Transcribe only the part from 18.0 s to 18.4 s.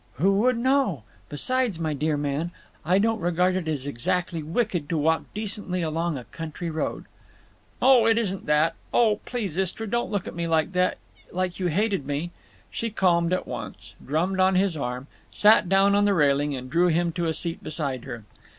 her.